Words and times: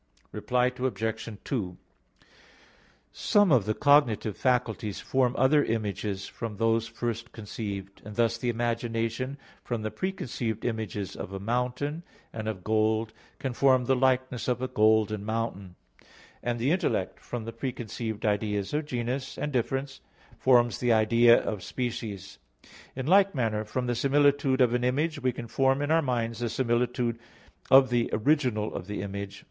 Reply 0.31 0.71
Obj. 0.75 1.29
2: 1.43 1.77
Some 3.11 3.51
of 3.51 3.65
the 3.65 3.75
cognitive 3.75 4.35
faculties 4.35 4.99
form 4.99 5.35
other 5.37 5.63
images 5.63 6.25
from 6.25 6.57
those 6.57 6.87
first 6.87 7.31
conceived; 7.31 8.01
thus 8.03 8.39
the 8.39 8.49
imagination 8.49 9.37
from 9.63 9.83
the 9.83 9.91
preconceived 9.91 10.65
images 10.65 11.15
of 11.15 11.31
a 11.33 11.39
mountain 11.39 12.01
and 12.33 12.47
of 12.47 12.63
gold 12.63 13.13
can 13.37 13.53
form 13.53 13.85
the 13.85 13.95
likeness 13.95 14.47
of 14.47 14.59
a 14.59 14.67
golden 14.67 15.23
mountain; 15.23 15.75
and 16.41 16.57
the 16.57 16.71
intellect, 16.71 17.19
from 17.19 17.45
the 17.45 17.53
preconceived 17.53 18.25
ideas 18.25 18.73
of 18.73 18.85
genus 18.87 19.37
and 19.37 19.53
difference, 19.53 20.01
forms 20.39 20.79
the 20.79 20.91
idea 20.91 21.37
of 21.39 21.61
species; 21.61 22.39
in 22.95 23.05
like 23.05 23.35
manner 23.35 23.63
from 23.63 23.85
the 23.85 23.93
similitude 23.93 24.61
of 24.61 24.73
an 24.73 24.83
image 24.83 25.21
we 25.21 25.31
can 25.31 25.45
form 25.47 25.79
in 25.79 25.91
our 25.91 26.01
minds 26.01 26.39
the 26.39 26.49
similitude 26.49 27.19
of 27.69 27.91
the 27.91 28.09
original 28.11 28.73
of 28.73 28.87
the 28.87 29.03
image. 29.03 29.39